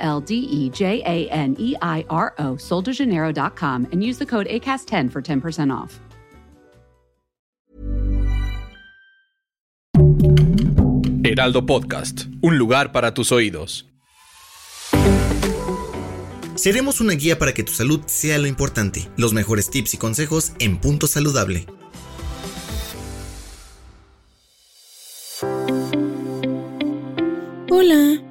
L 0.00 0.20
D 0.20 0.34
E 0.34 0.70
J 0.70 1.02
A 1.04 1.28
N 1.30 1.54
E 1.58 1.76
I 1.80 2.04
R 2.10 2.34
O, 2.38 2.56
soldejaneiro.com, 2.56 3.86
and 3.92 4.02
use 4.02 4.18
the 4.18 4.26
code 4.26 4.48
ACAST10 4.48 5.10
for 5.12 5.22
10% 5.22 5.72
off. 5.72 6.00
Heraldo 11.22 11.64
Podcast, 11.64 12.24
un 12.40 12.58
lugar 12.58 12.90
para 12.90 13.14
tus 13.14 13.30
oídos. 13.30 13.86
Seremos 16.56 17.00
una 17.00 17.14
guía 17.14 17.38
para 17.38 17.54
que 17.54 17.62
tu 17.62 17.72
salud 17.72 18.00
sea 18.06 18.36
lo 18.38 18.46
importante. 18.46 19.08
Los 19.16 19.32
mejores 19.32 19.70
tips 19.70 19.94
y 19.94 19.96
consejos 19.96 20.52
en 20.58 20.78
Punto 20.78 21.06
Saludable. 21.06 21.66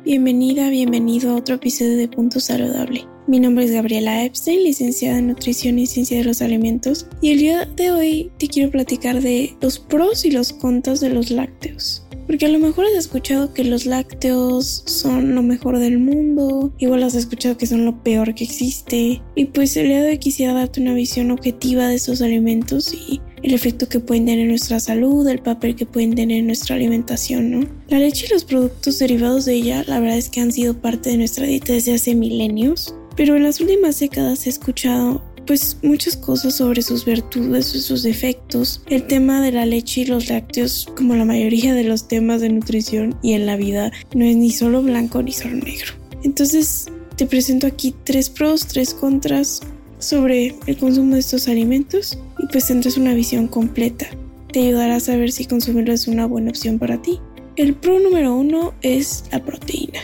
Bienvenida, 0.09 0.71
bienvenido 0.71 1.29
a 1.29 1.35
otro 1.35 1.53
episodio 1.53 1.95
de 1.95 2.07
Punto 2.07 2.39
Saludable. 2.39 3.05
Mi 3.27 3.39
nombre 3.39 3.65
es 3.65 3.71
Gabriela 3.71 4.25
Epstein, 4.25 4.63
licenciada 4.63 5.19
en 5.19 5.27
Nutrición 5.27 5.77
y 5.77 5.85
Ciencia 5.85 6.17
de 6.17 6.23
los 6.23 6.41
Alimentos, 6.41 7.05
y 7.21 7.29
el 7.29 7.37
día 7.37 7.65
de 7.75 7.91
hoy 7.91 8.31
te 8.39 8.47
quiero 8.47 8.71
platicar 8.71 9.21
de 9.21 9.55
los 9.61 9.77
pros 9.77 10.25
y 10.25 10.31
los 10.31 10.51
contras 10.51 10.99
de 10.99 11.11
los 11.11 11.29
lácteos. 11.29 12.07
Porque 12.25 12.47
a 12.47 12.49
lo 12.49 12.57
mejor 12.57 12.85
has 12.85 12.93
escuchado 12.93 13.53
que 13.53 13.63
los 13.63 13.85
lácteos 13.85 14.81
son 14.87 15.35
lo 15.35 15.43
mejor 15.43 15.77
del 15.77 15.99
mundo, 15.99 16.73
igual 16.79 17.03
has 17.03 17.13
escuchado 17.13 17.57
que 17.57 17.67
son 17.67 17.85
lo 17.85 18.01
peor 18.01 18.33
que 18.33 18.45
existe. 18.45 19.21
Y 19.35 19.45
pues 19.45 19.77
el 19.77 19.89
día 19.89 20.01
de 20.01 20.09
hoy 20.09 20.17
quisiera 20.17 20.53
darte 20.53 20.81
una 20.81 20.95
visión 20.95 21.29
objetiva 21.29 21.87
de 21.87 21.95
esos 21.95 22.23
alimentos 22.23 22.91
y 22.95 23.21
el 23.43 23.53
efecto 23.53 23.87
que 23.89 23.99
pueden 23.99 24.25
tener 24.25 24.41
en 24.41 24.49
nuestra 24.49 24.79
salud, 24.79 25.27
el 25.27 25.39
papel 25.39 25.75
que 25.75 25.85
pueden 25.85 26.15
tener 26.15 26.37
en 26.37 26.47
nuestra 26.47 26.75
alimentación, 26.75 27.51
¿no? 27.51 27.67
La 27.89 27.99
leche 27.99 28.25
y 28.27 28.33
los 28.33 28.43
productos 28.43 28.99
derivados 28.99 29.45
de 29.45 29.53
ella, 29.53 29.83
la 29.87 29.99
verdad 29.99 30.17
es 30.17 30.29
que 30.29 30.41
han 30.41 30.51
sido 30.51 30.75
parte 30.75 31.09
de 31.09 31.17
nuestra 31.17 31.45
dieta 31.45 31.73
desde 31.73 31.93
hace 31.93 32.15
milenios, 32.15 32.93
pero 33.15 33.35
en 33.35 33.43
las 33.43 33.59
últimas 33.59 33.99
décadas 33.99 34.45
he 34.45 34.49
escuchado 34.49 35.23
pues 35.45 35.77
muchas 35.81 36.15
cosas 36.15 36.57
sobre 36.57 36.83
sus 36.83 37.05
virtudes 37.05 37.73
y 37.73 37.79
sus 37.79 38.03
defectos. 38.03 38.83
El 38.87 39.07
tema 39.07 39.41
de 39.41 39.51
la 39.51 39.65
leche 39.65 40.01
y 40.01 40.05
los 40.05 40.29
lácteos, 40.29 40.87
como 40.95 41.15
la 41.15 41.25
mayoría 41.25 41.73
de 41.73 41.83
los 41.83 42.07
temas 42.07 42.39
de 42.41 42.49
nutrición 42.49 43.17
y 43.23 43.33
en 43.33 43.47
la 43.47 43.55
vida, 43.55 43.91
no 44.13 44.25
es 44.25 44.35
ni 44.35 44.51
solo 44.51 44.83
blanco 44.83 45.23
ni 45.23 45.31
solo 45.31 45.55
negro. 45.55 45.93
Entonces, 46.23 46.85
te 47.15 47.25
presento 47.25 47.65
aquí 47.65 47.95
tres 48.03 48.29
pros, 48.29 48.67
tres 48.67 48.93
contras 48.93 49.61
sobre 49.99 50.55
el 50.65 50.77
consumo 50.77 51.13
de 51.13 51.19
estos 51.19 51.47
alimentos 51.47 52.17
y 52.39 52.47
pues 52.47 52.67
tendrás 52.67 52.97
una 52.97 53.13
visión 53.13 53.47
completa. 53.47 54.07
Te 54.51 54.61
ayudará 54.61 54.95
a 54.95 54.99
saber 54.99 55.31
si 55.31 55.45
consumirlo 55.45 55.93
es 55.93 56.07
una 56.07 56.25
buena 56.25 56.49
opción 56.49 56.79
para 56.79 57.01
ti. 57.01 57.19
El 57.55 57.75
pro 57.75 57.99
número 57.99 58.33
uno 58.33 58.73
es 58.81 59.25
la 59.31 59.43
proteína. 59.43 59.99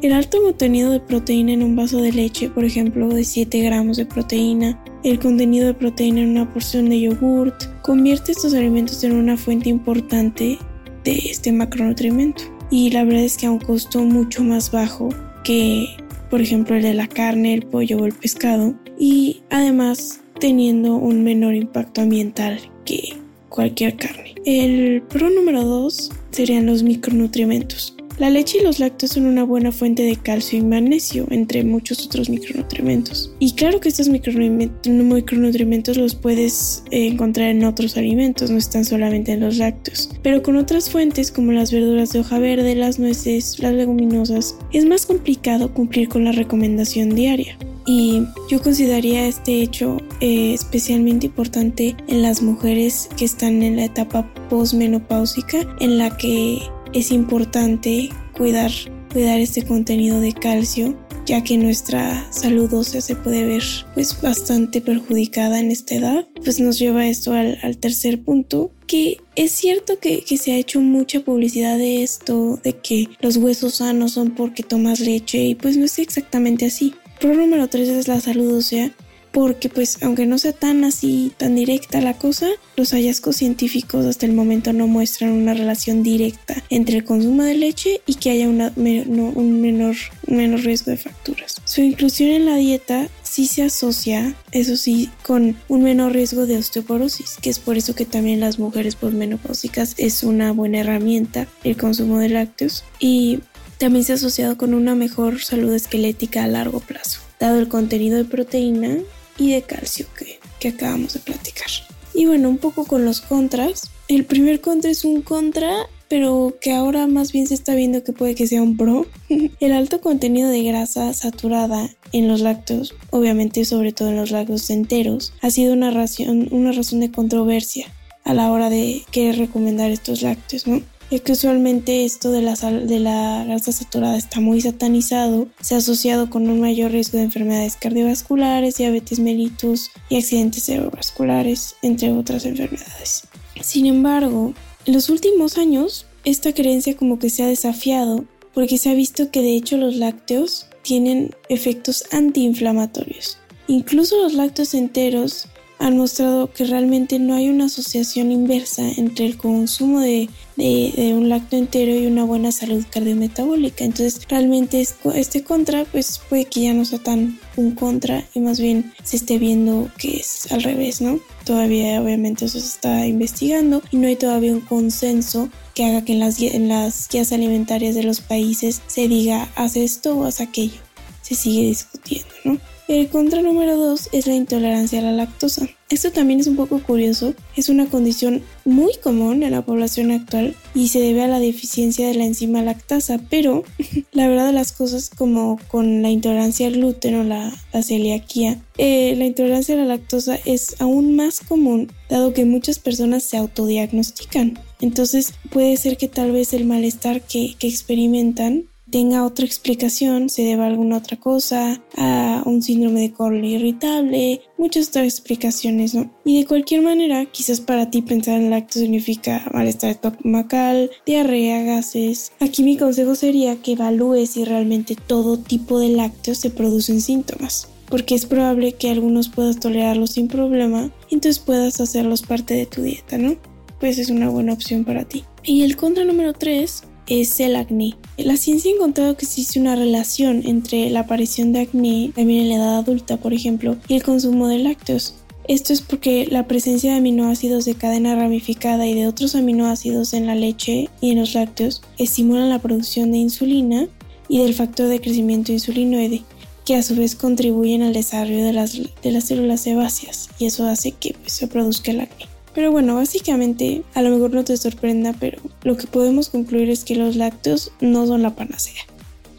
El 0.00 0.12
alto 0.12 0.40
contenido 0.40 0.92
de 0.92 1.00
proteína 1.00 1.52
en 1.54 1.64
un 1.64 1.74
vaso 1.74 2.00
de 2.00 2.12
leche, 2.12 2.48
por 2.48 2.64
ejemplo, 2.64 3.08
de 3.08 3.24
7 3.24 3.60
gramos 3.62 3.96
de 3.96 4.06
proteína, 4.06 4.80
el 5.02 5.18
contenido 5.18 5.66
de 5.66 5.74
proteína 5.74 6.20
en 6.20 6.28
una 6.28 6.52
porción 6.52 6.88
de 6.88 7.00
yogurt, 7.00 7.64
convierte 7.82 8.30
estos 8.30 8.54
alimentos 8.54 9.02
en 9.02 9.16
una 9.16 9.36
fuente 9.36 9.68
importante 9.68 10.56
de 11.02 11.16
este 11.16 11.50
macronutrimento. 11.50 12.44
Y 12.70 12.90
la 12.90 13.02
verdad 13.02 13.24
es 13.24 13.36
que 13.36 13.46
a 13.46 13.50
un 13.50 13.58
costo 13.58 14.04
mucho 14.04 14.44
más 14.44 14.70
bajo 14.70 15.08
que, 15.42 15.86
por 16.30 16.40
ejemplo, 16.40 16.76
el 16.76 16.82
de 16.82 16.94
la 16.94 17.08
carne, 17.08 17.54
el 17.54 17.66
pollo 17.66 17.98
o 17.98 18.06
el 18.06 18.12
pescado. 18.12 18.76
Y 18.98 19.42
además 19.50 20.20
teniendo 20.40 20.96
un 20.96 21.24
menor 21.24 21.54
impacto 21.54 22.00
ambiental 22.00 22.58
que 22.84 23.16
cualquier 23.48 23.96
carne. 23.96 24.34
El 24.44 25.02
pro 25.02 25.30
número 25.30 25.64
2 25.64 26.10
serían 26.30 26.66
los 26.66 26.82
micronutrientes. 26.82 27.94
La 28.18 28.30
leche 28.30 28.58
y 28.58 28.64
los 28.64 28.80
lácteos 28.80 29.12
son 29.12 29.26
una 29.26 29.44
buena 29.44 29.70
fuente 29.70 30.02
de 30.02 30.16
calcio 30.16 30.58
y 30.58 30.62
magnesio, 30.62 31.28
entre 31.30 31.62
muchos 31.62 32.04
otros 32.04 32.28
micronutrientes. 32.28 33.30
Y 33.38 33.52
claro 33.52 33.78
que 33.78 33.90
estos 33.90 34.08
micronutrientes 34.08 35.96
los 35.96 36.16
puedes 36.16 36.82
eh, 36.90 37.06
encontrar 37.06 37.50
en 37.50 37.64
otros 37.64 37.96
alimentos, 37.96 38.50
no 38.50 38.58
están 38.58 38.84
solamente 38.84 39.30
en 39.32 39.40
los 39.40 39.58
lácteos. 39.58 40.10
Pero 40.24 40.42
con 40.42 40.56
otras 40.56 40.90
fuentes 40.90 41.30
como 41.30 41.52
las 41.52 41.70
verduras 41.70 42.12
de 42.12 42.18
hoja 42.18 42.40
verde, 42.40 42.74
las 42.74 42.98
nueces, 42.98 43.60
las 43.60 43.74
leguminosas, 43.74 44.56
es 44.72 44.84
más 44.84 45.06
complicado 45.06 45.72
cumplir 45.72 46.08
con 46.08 46.24
la 46.24 46.32
recomendación 46.32 47.14
diaria. 47.14 47.56
Y 47.90 48.22
yo 48.50 48.60
consideraría 48.60 49.26
este 49.26 49.62
hecho 49.62 49.96
eh, 50.20 50.52
especialmente 50.52 51.24
importante 51.24 51.96
en 52.06 52.20
las 52.20 52.42
mujeres 52.42 53.08
que 53.16 53.24
están 53.24 53.62
en 53.62 53.76
la 53.76 53.86
etapa 53.86 54.30
postmenopáusica, 54.50 55.66
en 55.80 55.96
la 55.96 56.14
que 56.14 56.58
es 56.92 57.10
importante 57.10 58.10
cuidar, 58.36 58.70
cuidar 59.10 59.40
este 59.40 59.64
contenido 59.64 60.20
de 60.20 60.34
calcio 60.34 60.98
ya 61.24 61.42
que 61.42 61.56
nuestra 61.58 62.30
salud 62.30 62.72
ósea 62.72 63.02
se 63.02 63.14
puede 63.14 63.44
ver 63.44 63.62
pues 63.92 64.18
bastante 64.20 64.80
perjudicada 64.80 65.60
en 65.60 65.70
esta 65.70 65.94
edad, 65.94 66.26
pues 66.42 66.58
nos 66.58 66.78
lleva 66.78 67.06
esto 67.06 67.34
al, 67.34 67.76
tercer 67.78 68.22
punto, 68.22 68.72
que 68.86 69.18
es 69.36 69.52
cierto 69.52 69.98
que, 69.98 70.24
que, 70.24 70.38
se 70.38 70.52
ha 70.52 70.56
hecho 70.56 70.80
mucha 70.80 71.20
publicidad 71.20 71.76
de 71.76 72.02
esto, 72.02 72.58
de 72.64 72.78
que 72.78 73.10
los 73.20 73.36
huesos 73.36 73.74
sanos 73.74 74.12
son 74.12 74.30
porque 74.30 74.62
tomas 74.62 75.00
leche 75.00 75.42
y 75.42 75.54
pues 75.54 75.76
no 75.76 75.84
es 75.84 75.98
exactamente 75.98 76.64
así. 76.64 76.94
Pro 77.20 77.34
número 77.34 77.68
3 77.68 77.88
es 77.88 78.08
la 78.08 78.20
salud 78.20 78.58
ósea 78.58 78.92
porque 79.32 79.68
pues 79.68 80.02
aunque 80.02 80.26
no 80.26 80.38
sea 80.38 80.52
tan 80.52 80.84
así, 80.84 81.32
tan 81.36 81.54
directa 81.54 82.00
la 82.00 82.14
cosa, 82.14 82.48
los 82.76 82.92
hallazgos 82.92 83.36
científicos 83.36 84.06
hasta 84.06 84.26
el 84.26 84.32
momento 84.32 84.72
no 84.72 84.86
muestran 84.86 85.32
una 85.32 85.54
relación 85.54 86.02
directa 86.02 86.62
entre 86.70 86.96
el 86.98 87.04
consumo 87.04 87.42
de 87.42 87.54
leche 87.54 88.00
y 88.06 88.14
que 88.14 88.30
haya 88.30 88.48
una, 88.48 88.72
un 88.76 89.60
menor, 89.60 89.96
menor 90.26 90.60
riesgo 90.60 90.90
de 90.90 90.96
fracturas. 90.96 91.56
Su 91.64 91.82
inclusión 91.82 92.30
en 92.30 92.46
la 92.46 92.56
dieta 92.56 93.08
sí 93.22 93.46
se 93.46 93.62
asocia, 93.62 94.34
eso 94.52 94.76
sí, 94.76 95.10
con 95.22 95.56
un 95.68 95.82
menor 95.82 96.12
riesgo 96.12 96.46
de 96.46 96.56
osteoporosis, 96.56 97.36
que 97.40 97.50
es 97.50 97.58
por 97.58 97.76
eso 97.76 97.94
que 97.94 98.06
también 98.06 98.40
las 98.40 98.58
mujeres 98.58 98.96
posmenopáusicas 98.96 99.94
es 99.98 100.22
una 100.22 100.52
buena 100.52 100.80
herramienta 100.80 101.46
el 101.64 101.76
consumo 101.76 102.18
de 102.18 102.30
lácteos 102.30 102.84
y 102.98 103.40
también 103.78 104.04
se 104.04 104.12
ha 104.12 104.16
asociado 104.16 104.56
con 104.56 104.74
una 104.74 104.94
mejor 104.94 105.40
salud 105.40 105.72
esquelética 105.72 106.44
a 106.44 106.48
largo 106.48 106.80
plazo, 106.80 107.20
dado 107.40 107.58
el 107.58 107.68
contenido 107.68 108.18
de 108.18 108.24
proteína 108.24 108.98
y 109.36 109.52
de 109.52 109.62
calcio 109.62 110.06
que, 110.16 110.40
que 110.60 110.68
acabamos 110.68 111.14
de 111.14 111.20
platicar. 111.20 111.68
Y 112.14 112.26
bueno, 112.26 112.48
un 112.48 112.58
poco 112.58 112.84
con 112.84 113.04
los 113.04 113.20
contras. 113.20 113.90
El 114.08 114.24
primer 114.24 114.60
contra 114.60 114.90
es 114.90 115.04
un 115.04 115.22
contra 115.22 115.88
pero 116.08 116.56
que 116.60 116.72
ahora 116.72 117.06
más 117.06 117.32
bien 117.32 117.46
se 117.46 117.54
está 117.54 117.74
viendo 117.74 118.02
que 118.02 118.12
puede 118.12 118.34
que 118.34 118.46
sea 118.46 118.62
un 118.62 118.76
pro. 118.76 119.06
El 119.60 119.72
alto 119.72 120.00
contenido 120.00 120.48
de 120.48 120.62
grasa 120.62 121.12
saturada 121.12 121.90
en 122.12 122.28
los 122.28 122.40
lácteos, 122.40 122.94
obviamente 123.10 123.64
sobre 123.64 123.92
todo 123.92 124.08
en 124.08 124.16
los 124.16 124.30
lácteos 124.30 124.70
enteros, 124.70 125.34
ha 125.42 125.50
sido 125.50 125.74
una 125.74 125.90
razón, 125.90 126.48
una 126.50 126.72
razón 126.72 127.00
de 127.00 127.12
controversia 127.12 127.86
a 128.24 128.34
la 128.34 128.50
hora 128.50 128.70
de 128.70 129.02
querer 129.10 129.38
recomendar 129.38 129.90
estos 129.90 130.22
lácteos, 130.22 130.66
¿no? 130.66 130.82
Es 131.10 131.22
que 131.22 131.32
usualmente 131.32 132.04
esto 132.04 132.30
de 132.30 132.42
la, 132.42 132.54
de 132.54 133.00
la 133.00 133.44
grasa 133.44 133.72
saturada 133.72 134.16
está 134.16 134.40
muy 134.40 134.60
satanizado, 134.60 135.48
se 135.60 135.74
ha 135.74 135.78
asociado 135.78 136.28
con 136.28 136.48
un 136.48 136.60
mayor 136.60 136.92
riesgo 136.92 137.18
de 137.18 137.24
enfermedades 137.24 137.76
cardiovasculares, 137.76 138.76
diabetes 138.76 139.18
mellitus 139.18 139.90
y 140.08 140.16
accidentes 140.16 140.64
cerebrovasculares, 140.64 141.76
entre 141.82 142.12
otras 142.12 142.44
enfermedades. 142.44 143.22
Sin 143.60 143.86
embargo, 143.86 144.52
en 144.84 144.94
los 144.94 145.08
últimos 145.08 145.58
años, 145.58 146.06
esta 146.24 146.52
creencia 146.52 146.96
como 146.96 147.18
que 147.18 147.30
se 147.30 147.42
ha 147.42 147.46
desafiado 147.46 148.24
porque 148.52 148.78
se 148.78 148.90
ha 148.90 148.94
visto 148.94 149.30
que 149.30 149.40
de 149.40 149.56
hecho 149.56 149.76
los 149.76 149.96
lácteos 149.96 150.66
tienen 150.82 151.34
efectos 151.48 152.04
antiinflamatorios. 152.10 153.38
Incluso 153.66 154.20
los 154.22 154.34
lácteos 154.34 154.74
enteros 154.74 155.48
han 155.78 155.96
mostrado 155.96 156.52
que 156.52 156.64
realmente 156.64 157.18
no 157.18 157.34
hay 157.34 157.48
una 157.48 157.66
asociación 157.66 158.32
inversa 158.32 158.88
entre 158.96 159.26
el 159.26 159.36
consumo 159.36 160.00
de, 160.00 160.28
un 160.58 161.28
lácteo 161.28 161.58
entero 161.58 161.94
y 161.94 162.06
una 162.06 162.24
buena 162.24 162.52
salud 162.52 162.84
cardiometabólica. 162.90 163.84
Entonces, 163.84 164.26
realmente 164.28 164.84
este 165.14 165.44
contra, 165.44 165.84
pues 165.84 166.20
puede 166.28 166.46
que 166.46 166.62
ya 166.62 166.74
no 166.74 166.84
sea 166.84 166.98
tan 166.98 167.38
un 167.56 167.72
contra 167.72 168.24
y 168.34 168.40
más 168.40 168.60
bien 168.60 168.92
se 169.04 169.16
esté 169.16 169.38
viendo 169.38 169.90
que 169.98 170.16
es 170.16 170.50
al 170.50 170.62
revés, 170.62 171.00
¿no? 171.00 171.20
Todavía, 171.44 172.02
obviamente, 172.02 172.46
eso 172.46 172.58
se 172.60 172.66
está 172.66 173.06
investigando 173.06 173.82
y 173.90 173.96
no 173.96 174.08
hay 174.08 174.16
todavía 174.16 174.52
un 174.52 174.60
consenso 174.60 175.48
que 175.74 175.84
haga 175.84 176.04
que 176.04 176.12
en 176.12 176.20
las, 176.20 176.40
en 176.42 176.68
las 176.68 177.08
guías 177.08 177.32
alimentarias 177.32 177.94
de 177.94 178.02
los 178.02 178.20
países 178.20 178.82
se 178.88 179.06
diga 179.06 179.48
haz 179.54 179.76
esto 179.76 180.18
o 180.18 180.24
haz 180.24 180.40
aquello 180.40 180.88
se 181.28 181.34
sigue 181.34 181.66
discutiendo, 181.66 182.34
¿no? 182.44 182.58
El 182.88 183.10
contra 183.10 183.42
número 183.42 183.76
2 183.76 184.08
es 184.12 184.26
la 184.26 184.34
intolerancia 184.34 185.00
a 185.00 185.02
la 185.02 185.12
lactosa. 185.12 185.68
Esto 185.90 186.10
también 186.10 186.40
es 186.40 186.46
un 186.46 186.56
poco 186.56 186.82
curioso, 186.82 187.34
es 187.54 187.68
una 187.68 187.84
condición 187.84 188.42
muy 188.64 188.94
común 189.02 189.42
en 189.42 189.50
la 189.50 189.60
población 189.60 190.10
actual 190.10 190.56
y 190.74 190.88
se 190.88 190.98
debe 190.98 191.22
a 191.22 191.28
la 191.28 191.38
deficiencia 191.38 192.08
de 192.08 192.14
la 192.14 192.24
enzima 192.24 192.62
lactasa, 192.62 193.20
pero 193.28 193.62
la 194.12 194.26
verdad 194.26 194.46
de 194.46 194.54
las 194.54 194.72
cosas 194.72 195.10
como 195.10 195.60
con 195.68 196.00
la 196.00 196.08
intolerancia 196.08 196.66
al 196.66 196.76
gluten 196.76 197.16
o 197.16 197.24
la, 197.24 197.52
celiaquía, 197.82 198.58
eh, 198.78 199.14
la 199.18 199.26
intolerancia 199.26 199.74
a 199.74 199.78
la 199.78 199.84
lactosa 199.84 200.38
es 200.46 200.80
aún 200.80 201.14
más 201.14 201.40
común 201.40 201.92
dado 202.08 202.32
que 202.32 202.46
muchas 202.46 202.78
personas 202.78 203.22
se 203.22 203.36
autodiagnostican. 203.36 204.58
Entonces 204.80 205.34
puede 205.50 205.76
ser 205.76 205.98
que 205.98 206.08
tal 206.08 206.32
vez 206.32 206.54
el 206.54 206.64
malestar 206.64 207.20
que, 207.20 207.54
que 207.58 207.68
experimentan 207.68 208.64
tenga 208.90 209.24
otra 209.24 209.44
explicación, 209.44 210.28
se 210.28 210.42
deba 210.42 210.64
a 210.64 210.68
alguna 210.68 210.96
otra 210.96 211.18
cosa, 211.18 211.80
a 211.96 212.42
un 212.46 212.62
síndrome 212.62 213.00
de 213.00 213.12
colon 213.12 213.44
irritable, 213.44 214.42
muchas 214.56 214.88
otras 214.88 215.04
explicaciones, 215.04 215.94
¿no? 215.94 216.10
Y 216.24 216.38
de 216.38 216.46
cualquier 216.46 216.82
manera, 216.82 217.26
quizás 217.26 217.60
para 217.60 217.90
ti 217.90 218.02
pensar 218.02 218.40
en 218.40 218.50
lacto 218.50 218.78
significa 218.78 219.44
malestar 219.52 219.90
estomacal, 219.90 220.90
diarrea, 221.06 221.62
gases. 221.62 222.32
Aquí 222.40 222.62
mi 222.62 222.76
consejo 222.76 223.14
sería 223.14 223.56
que 223.56 223.72
evalúes 223.72 224.30
si 224.30 224.44
realmente 224.44 224.94
todo 224.94 225.38
tipo 225.38 225.78
de 225.78 225.88
lácteos 225.90 226.38
se 226.38 226.50
producen 226.50 227.00
síntomas 227.00 227.68
porque 227.88 228.14
es 228.14 228.26
probable 228.26 228.72
que 228.72 228.90
algunos 228.90 229.30
puedas 229.30 229.60
tolerarlos 229.60 230.10
sin 230.10 230.28
problema, 230.28 230.90
entonces 231.10 231.38
puedas 231.38 231.80
hacerlos 231.80 232.22
parte 232.22 232.54
de 232.54 232.66
tu 232.66 232.82
dieta, 232.82 233.16
¿no? 233.16 233.36
Pues 233.80 233.98
es 233.98 234.10
una 234.10 234.28
buena 234.28 234.52
opción 234.52 234.84
para 234.84 235.04
ti. 235.04 235.24
Y 235.42 235.62
el 235.62 235.76
contra 235.76 236.04
número 236.04 236.34
3 236.34 236.82
es 237.08 237.40
el 237.40 237.56
acné. 237.56 237.96
La 238.16 238.36
ciencia 238.36 238.70
ha 238.70 238.74
encontrado 238.74 239.16
que 239.16 239.24
existe 239.24 239.58
una 239.58 239.76
relación 239.76 240.42
entre 240.44 240.90
la 240.90 241.00
aparición 241.00 241.52
de 241.52 241.60
acné, 241.60 242.12
también 242.14 242.42
en 242.42 242.48
la 242.50 242.54
edad 242.56 242.78
adulta, 242.78 243.16
por 243.16 243.32
ejemplo, 243.32 243.76
y 243.88 243.94
el 243.94 244.02
consumo 244.02 244.48
de 244.48 244.58
lácteos. 244.58 245.14
Esto 245.48 245.72
es 245.72 245.80
porque 245.80 246.26
la 246.30 246.46
presencia 246.46 246.92
de 246.92 246.98
aminoácidos 246.98 247.64
de 247.64 247.74
cadena 247.74 248.14
ramificada 248.14 248.86
y 248.86 248.92
de 248.92 249.08
otros 249.08 249.34
aminoácidos 249.34 250.12
en 250.12 250.26
la 250.26 250.34
leche 250.34 250.90
y 251.00 251.12
en 251.12 251.20
los 251.20 251.32
lácteos 251.32 251.80
estimulan 251.96 252.50
la 252.50 252.58
producción 252.58 253.12
de 253.12 253.18
insulina 253.18 253.88
y 254.28 254.42
del 254.42 254.52
factor 254.52 254.88
de 254.88 255.00
crecimiento 255.00 255.52
insulinoide, 255.52 256.22
que 256.66 256.76
a 256.76 256.82
su 256.82 256.94
vez 256.96 257.16
contribuyen 257.16 257.80
al 257.80 257.94
desarrollo 257.94 258.44
de 258.44 258.52
las, 258.52 259.24
células 259.24 259.62
sebáceas 259.62 260.28
y 260.38 260.44
eso 260.44 260.66
hace 260.66 260.92
que 260.92 261.14
pues, 261.14 261.32
se 261.32 261.46
produzca 261.46 261.92
el 261.92 262.00
acné. 262.00 262.26
Pero 262.54 262.72
bueno, 262.72 262.94
básicamente, 262.94 263.82
a 263.94 264.02
lo 264.02 264.10
mejor 264.10 264.32
no 264.32 264.44
te 264.44 264.56
sorprenda, 264.56 265.14
pero 265.18 265.40
lo 265.62 265.76
que 265.76 265.86
podemos 265.86 266.28
concluir 266.28 266.70
es 266.70 266.84
que 266.84 266.96
los 266.96 267.16
lácteos 267.16 267.72
no 267.80 268.06
son 268.06 268.22
la 268.22 268.34
panacea. 268.34 268.82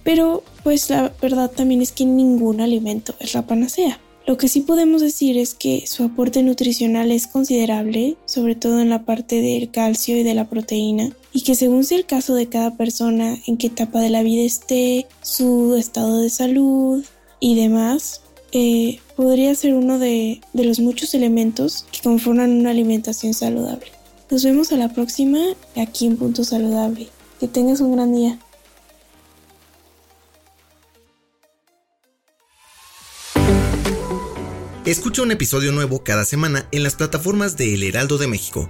Pero 0.04 0.44
pues 0.64 0.90
la 0.90 1.14
verdad 1.22 1.52
también 1.52 1.82
es 1.82 1.92
que 1.92 2.06
ningún 2.06 2.62
alimento 2.62 3.14
es 3.20 3.34
la 3.34 3.46
panacea. 3.46 4.00
Lo 4.30 4.38
que 4.38 4.48
sí 4.48 4.62
podemos 4.62 5.02
decir 5.02 5.40
es 5.40 5.56
que 5.56 5.86
su 5.88 6.04
aporte 6.04 6.44
nutricional 6.44 7.12
es 7.12 7.26
considerable, 7.26 8.16
sobre 8.26 8.54
todo 8.54 8.80
en 8.80 8.90
la 8.90 9.04
parte 9.04 9.42
del 9.42 9.72
calcio 9.72 10.18
y 10.18 10.24
de 10.24 10.36
la 10.36 10.48
proteína, 10.48 11.12
y 11.34 11.42
que 11.42 11.56
según 11.56 11.84
sea 11.84 11.98
el 11.98 12.06
caso 12.06 12.36
de 12.36 12.48
cada 12.48 12.78
persona, 12.78 13.40
en 13.48 13.58
qué 13.58 13.68
etapa 13.68 14.02
de 14.02 14.12
la 14.12 14.22
vida 14.22 14.44
esté, 14.44 15.08
su 15.24 15.76
estado 15.76 16.22
de 16.22 16.30
salud 16.30 17.04
y 17.40 17.56
demás, 17.56 18.22
eh, 18.52 19.00
podría 19.16 19.54
ser 19.56 19.74
uno 19.74 20.00
de, 20.00 20.42
de 20.54 20.64
los 20.64 20.80
muchos 20.80 21.14
elementos 21.14 21.86
que 21.92 22.02
conforman 22.02 22.52
una 22.52 22.72
alimentación 22.72 23.34
saludable. 23.34 23.88
Nos 24.30 24.44
vemos 24.44 24.72
a 24.72 24.78
la 24.78 24.94
próxima 24.94 25.40
aquí 25.76 26.06
en 26.06 26.18
Punto 26.18 26.44
Saludable. 26.44 27.08
Que 27.40 27.48
tengas 27.48 27.80
un 27.80 27.96
gran 27.96 28.14
día. 28.14 28.38
Escucha 34.86 35.22
un 35.22 35.32
episodio 35.32 35.72
nuevo 35.72 36.04
cada 36.04 36.26
semana 36.26 36.68
en 36.72 36.84
las 36.84 36.96
plataformas 36.96 37.58
de 37.58 37.76
El 37.76 37.84
Heraldo 37.84 38.18
de 38.18 38.28
México 38.28 38.70